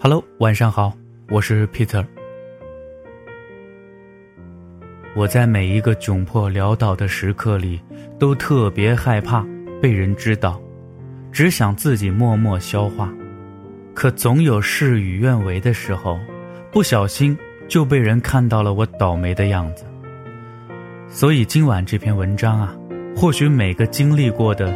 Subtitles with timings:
[0.00, 0.92] Hello，晚上好，
[1.28, 2.06] 我是 Peter。
[5.16, 7.80] 我在每一个窘迫潦倒的时刻里，
[8.16, 9.44] 都特别害怕
[9.82, 10.62] 被人知道，
[11.32, 13.12] 只想自己默默消化。
[13.92, 16.16] 可总有事与愿违的时候，
[16.70, 17.36] 不小心
[17.66, 19.84] 就被人看到了我倒霉的样子。
[21.08, 22.72] 所以今晚这篇文章啊，
[23.16, 24.72] 或许每个经历过的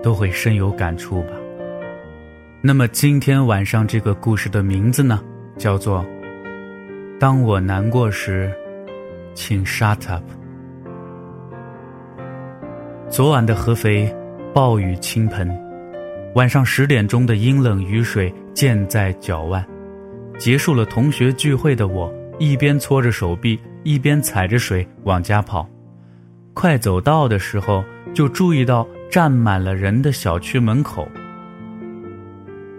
[0.00, 1.30] 都会深有感触吧。
[2.62, 5.18] 那么今天晚上这个故事的名字呢，
[5.56, 6.04] 叫做
[7.18, 8.52] 《当我难过时，
[9.32, 10.22] 请 shut up》。
[13.08, 14.14] 昨晚的合肥
[14.52, 15.50] 暴雨倾盆，
[16.34, 19.64] 晚上十点钟的阴冷雨水溅在脚腕。
[20.36, 25.66] 结束了同学聚会的我，一边搓着手臂，一边踩着水往家跑。
[26.52, 27.82] 快走到的时候，
[28.12, 31.08] 就注意到站满了人的小区门口。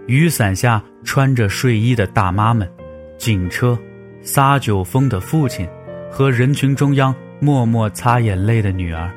[0.06, 2.68] 雨伞下穿着睡衣的大妈们，
[3.16, 3.78] 警车，
[4.20, 5.68] 撒酒疯的父亲，
[6.10, 9.08] 和人群中央默默擦眼泪的女儿。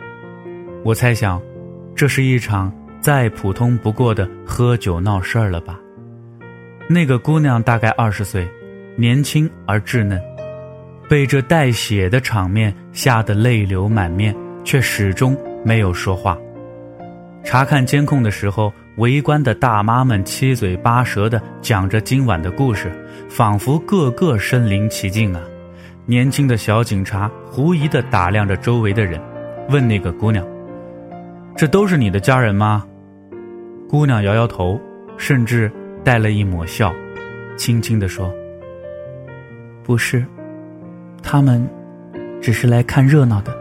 [0.83, 1.41] 我猜想，
[1.95, 5.79] 这是一场再普通不过的喝酒闹事儿了吧？
[6.87, 8.47] 那个姑娘大概二十岁，
[8.95, 10.21] 年轻而稚嫩，
[11.09, 16.37] 被这带血的场面吓得泪流满面，却始终没有说话。
[17.43, 18.71] 查看监控的时候。
[18.97, 22.89] 围观的大妈们七嘴八舌地讲着今晚的故事，
[23.27, 25.41] 仿佛个个身临其境啊！
[26.05, 29.19] 年轻的小警察狐疑地打量着周围的人，
[29.69, 30.47] 问那个姑娘
[31.57, 32.85] ：“这都是你的家人吗？”
[33.89, 34.79] 姑娘摇摇头，
[35.17, 35.69] 甚至
[36.01, 36.93] 带了一抹笑，
[37.57, 38.33] 轻轻地说
[39.83, 40.25] ：“不是，
[41.21, 41.67] 他们
[42.41, 43.53] 只是来看热闹的。”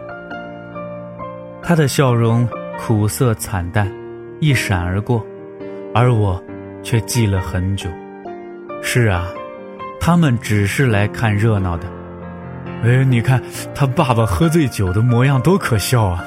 [1.61, 2.47] 她的笑容
[2.79, 3.91] 苦涩惨淡。
[4.39, 5.25] 一闪而过，
[5.93, 6.41] 而我
[6.83, 7.89] 却记了很久。
[8.81, 9.25] 是啊，
[9.99, 11.87] 他们只是来看热闹的。
[12.83, 13.41] 哎，你看
[13.73, 16.23] 他爸爸喝醉酒的模样多可笑啊！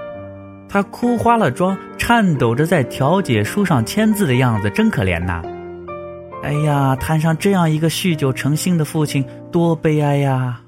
[0.68, 5.42] 他哭花了妆，颤抖着在调解书上签字的样子真可怜呐。
[6.42, 10.60] 哎呀，摊上这样一个酗酒成性的父亲，多悲哀呀！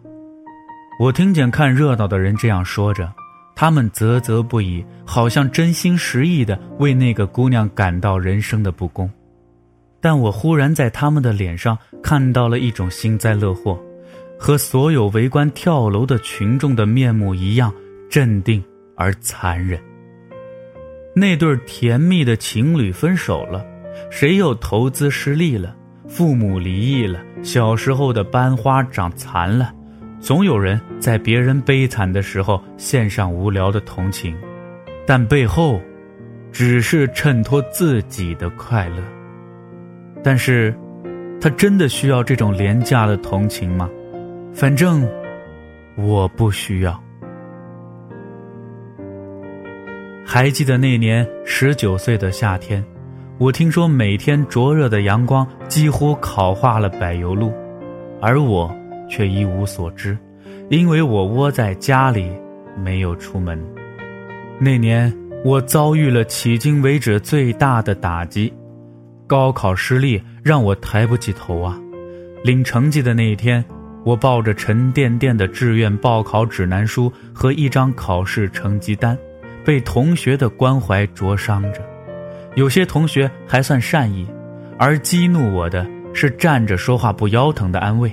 [1.01, 3.11] 我听见看热闹的人这样说着。
[3.57, 9.11] 他们啧啧不已，好像真心实意的为那个姑娘感到人生的不公。
[10.01, 13.81] 但我忽然在他们的脸上看到了一种幸灾乐祸，
[14.39, 17.73] 和所有围观跳楼的群众的面目一样
[18.11, 18.63] 镇定
[18.97, 19.81] 而残忍。
[21.15, 23.65] 那对甜蜜的情侣分手了，
[24.11, 25.75] 谁又投资失利了？
[26.07, 29.73] 父母离异了，小时候的班花长残了。
[30.25, 34.35] 总有人在别人悲惨的时候献上无聊的同情，
[35.07, 35.79] 但背后，
[36.51, 39.03] 只是衬托自己的快乐。
[40.23, 40.75] 但是，
[41.39, 43.87] 他真的需要这种廉价的同情吗？
[44.55, 45.07] 反正，
[45.95, 46.99] 我不需要。
[50.25, 52.83] 还记得那年十九岁的夏天，
[53.37, 57.53] 我听说每天灼热的阳光几乎烤化了柏油路，
[58.23, 58.75] 而我。
[59.15, 60.19] 却一无所知，
[60.71, 62.29] 因为我窝在家里，
[62.77, 63.57] 没有出门。
[64.59, 65.15] 那年
[65.45, 68.53] 我遭遇了迄今为止最大的打击，
[69.25, 71.81] 高考失利让我抬不起头啊！
[72.43, 73.65] 领成绩的那一天，
[74.05, 79.17] 我抱着沉甸甸的志愿报考指南书和一张考试成绩单，
[79.65, 81.81] 被同学的关怀灼伤着。
[82.57, 84.27] 有些同学还算善意，
[84.77, 88.13] 而激怒我的是站着说话不腰疼的安慰。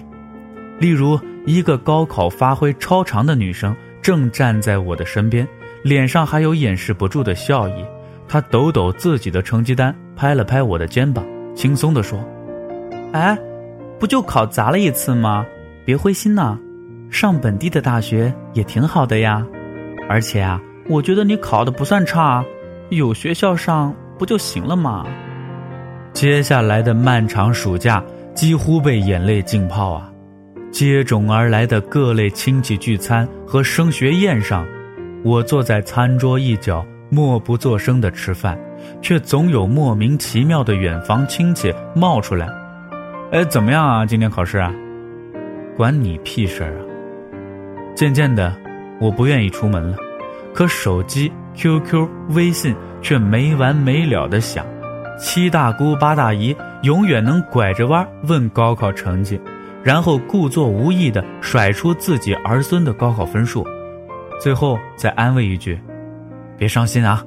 [0.82, 5.48] 例如，一个高考发挥超常的女生正站在我的身边，
[5.84, 7.86] 脸上还有掩饰不住的笑意。
[8.28, 12.20] 她抖抖自己的成绩单，拍了拍我的肩膀，轻松地说
[13.14, 13.38] ：“哎，
[14.00, 15.46] 不就考砸了一次吗？
[15.86, 16.58] 别灰心呐，
[17.12, 19.46] 上本地的大学也挺好的呀。
[20.10, 20.60] 而且啊，
[20.90, 22.44] 我觉得你考的不算差，
[22.90, 25.06] 有学校上不就行了吗？”
[26.12, 28.04] 接下来的漫长暑假
[28.34, 30.11] 几乎被眼泪浸泡啊。
[30.72, 34.66] 接踵而来的各类亲戚聚餐和升学宴上，
[35.24, 38.58] 我坐在餐桌一角，默不作声的吃饭，
[39.02, 42.48] 却总有莫名其妙的远房亲戚冒出来
[43.32, 44.06] ：“哎，怎么样啊？
[44.06, 44.74] 今天考试啊？
[45.76, 46.82] 关你屁事儿啊！”
[47.94, 48.56] 渐渐的，
[49.00, 49.98] 我不愿意出门了，
[50.54, 54.66] 可手机、QQ、微信却没完没了的响，
[55.20, 59.40] 七大姑八大姨永远能拐着弯问高考成绩。
[59.84, 63.66] 然后故作无意的甩出自己儿孙的高考分数，
[64.40, 65.80] 最后再安慰一句
[66.58, 67.26] ：“别伤心啊。”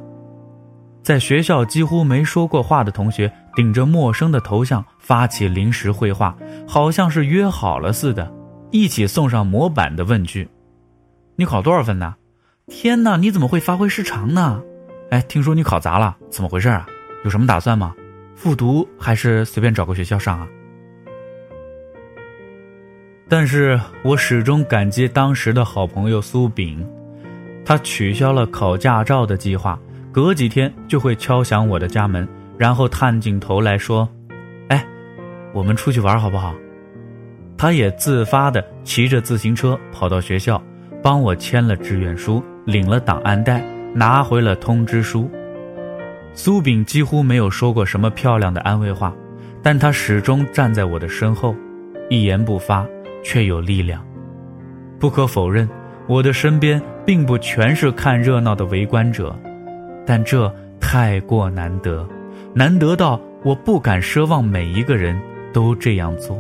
[1.03, 6.35] 在学校几乎没说过话的同学顶着陌生的头像发起临时会话，
[6.67, 8.33] 好像是约好了似的，
[8.71, 10.49] 一起送上模板的问句
[11.37, 12.15] ：“你考多少分呢？
[12.69, 14.63] 天哪，你怎么会发挥失常呢？
[15.11, 16.87] 哎，听说你考砸了，怎么回事啊？
[17.25, 17.95] 有什么打算吗？
[18.35, 20.49] 复读还是随便找个学校上啊？”
[23.29, 26.87] 但是我始终感激当时的好朋友苏炳，
[27.65, 29.79] 他取消了考驾照的计划，
[30.13, 32.27] 隔几天就会敲响我的家门。
[32.57, 34.09] 然后探进头来说
[34.71, 34.87] ：“哎，
[35.53, 36.55] 我们出去玩好不好？”
[37.59, 40.63] 他也自发的骑着自行车跑到学校，
[41.03, 45.29] 帮我签了志愿书，领了档案袋，拿回了通知书。
[46.33, 49.13] 苏炳几乎没有说过什么漂亮的安慰话，
[49.61, 51.57] 但他始终站在我的身后，
[52.09, 52.87] 一言不发，
[53.25, 54.07] 却有力量。
[55.01, 55.69] 不可否认，
[56.07, 59.37] 我的身边并不全是看热闹的围观者，
[60.07, 62.07] 但这太过难得。
[62.55, 65.21] 难得到我不敢奢望每一个人
[65.53, 66.39] 都这样做。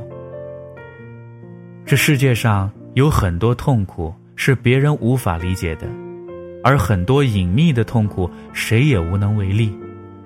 [1.84, 5.88] 这世界上有很多痛苦是别人无法理解的，
[6.62, 9.76] 而很多隐秘的痛苦谁也无能为力，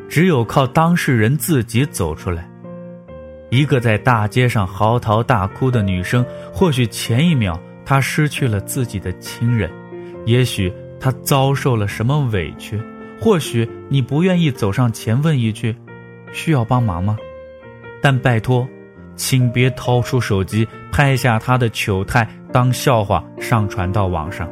[0.09, 2.47] 只有靠当事人自己走出来。
[3.51, 9.71] 一个在大街上嚎啕大哭的女生，或许前一秒她失去了自己的亲人，
[10.27, 12.81] 也许她遭受了什么委屈。
[13.21, 15.75] 或许你不愿意走上前问一句
[16.33, 17.17] ：“需要帮忙吗？”
[18.01, 18.69] 但拜托，
[19.17, 24.49] 请别掏出手机拍下她的糗态当笑话上传到网上。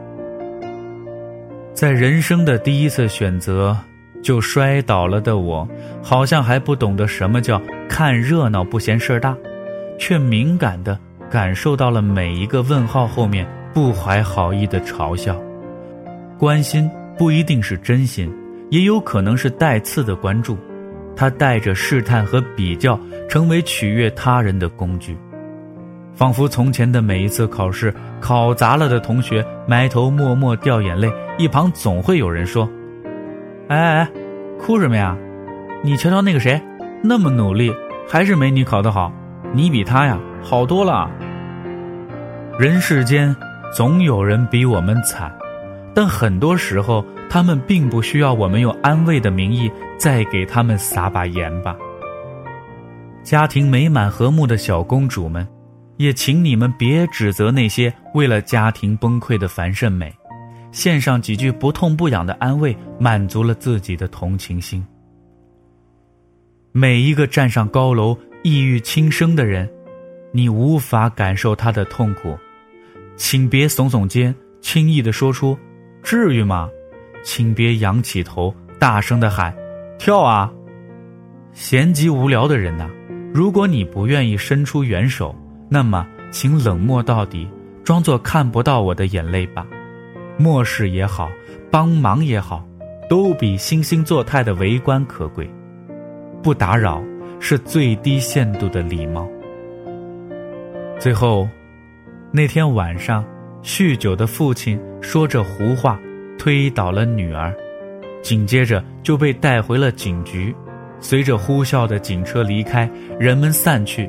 [1.75, 3.77] 在人生的第一次选择
[4.23, 5.69] 就摔倒了的我，
[6.03, 9.37] 好像还不懂得什么叫看热闹不嫌事儿大，
[9.99, 10.99] 却敏感地
[11.31, 15.37] 感受到了每一个问号后面不怀好意的嘲笑。
[16.39, 18.33] 关心不一定是真心。
[18.69, 20.59] 也有可能是带刺的关注，
[21.15, 22.99] 他带着试探和比较，
[23.29, 25.17] 成为取悦他人的工具。
[26.15, 31.09] 仿佛从前的每一次考试，考砸了的同学埋头默默掉眼泪，
[31.39, 32.69] 一旁总会有人说
[33.69, 34.11] ：“哎哎哎，
[34.59, 35.17] 哭什么呀？
[35.83, 36.61] 你瞧瞧那个谁，
[37.03, 37.75] 那么努力，
[38.09, 39.13] 还是没你考得好。
[39.53, 41.11] 你比他呀好多了。”
[42.59, 43.35] 人世间
[43.75, 45.31] 总有人比我们惨，
[45.95, 47.05] 但很多时候。
[47.29, 51.77] 他们并不需要我们用安慰的名义再给他们撒把盐吧。
[53.25, 55.47] 家庭美满和睦的小公主们，
[55.97, 60.15] 也请你们别指责那些为了家庭崩溃的樊胜美，
[60.77, 64.87] 献上几句不痛不痒的安慰，满足了自己的同情心。
[66.71, 69.67] 每一个站上高楼抑郁轻生的人，
[70.33, 72.39] 你无法感受他的痛苦，
[73.17, 75.57] 请别耸耸肩，轻易的说出
[76.05, 76.69] “至于吗”。
[77.25, 79.57] 请别仰起头，大声的喊
[79.99, 80.53] ：“跳啊！”
[81.55, 82.91] 闲极无聊的人呐，
[83.33, 85.35] 如果你不愿意伸出援手，
[85.71, 87.49] 那么请冷漠到底，
[87.83, 89.67] 装作看不到我的眼泪吧。
[90.39, 91.31] 漠视也好，
[91.71, 92.67] 帮忙也好，
[93.09, 95.51] 都比惺惺作态的围观可贵。
[96.43, 97.03] 不打扰
[97.41, 99.29] 是最低限度的礼貌。
[100.99, 101.49] 最后，
[102.33, 103.25] 那天晚上，
[103.63, 105.99] 酗酒的父亲说着胡话。
[106.39, 107.53] 推倒了女儿，
[108.23, 110.55] 紧接着就被带回了警局。
[111.01, 112.89] 随着呼啸的警车离开，
[113.19, 114.09] 人们散去，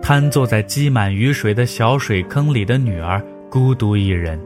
[0.00, 4.40] 瘫坐在积满雨水的小水坑里的女儿孤独一人。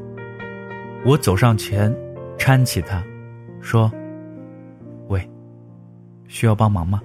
[1.04, 1.94] 我走上前，
[2.38, 3.02] 搀起他，
[3.60, 3.92] 说
[5.08, 5.30] ：“喂，
[6.26, 7.00] 需要帮忙吗？”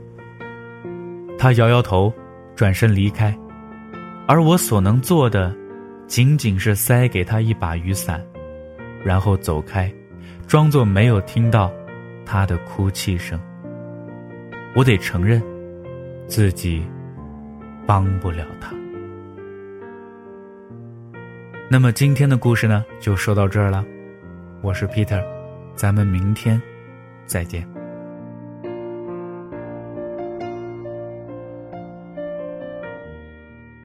[1.37, 2.13] 他摇摇头，
[2.55, 3.37] 转身离开。
[4.25, 5.53] 而我所能做的，
[6.07, 8.23] 仅仅是塞给他一把雨伞。
[9.03, 9.91] 然后走开，
[10.47, 11.71] 装作没有听到
[12.25, 13.39] 他的哭泣声。
[14.75, 15.41] 我得承认，
[16.25, 16.85] 自己
[17.85, 18.73] 帮不了他。
[21.71, 23.85] 那么今天的故事呢，就说到这儿了。
[24.59, 25.23] 我是 Peter，
[25.75, 26.59] 咱们明天
[27.27, 27.78] 再见。